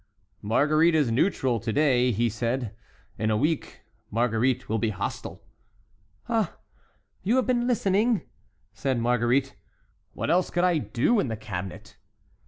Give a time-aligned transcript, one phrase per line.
[0.41, 2.75] "Marguerite is neutral to day," he said;
[3.19, 5.43] "in a week Marguerite will be hostile."
[6.27, 6.55] "Ah!
[7.21, 8.23] you have been listening?"
[8.73, 9.55] said Marguerite.
[10.13, 11.97] "What else could I do in the cabinet?"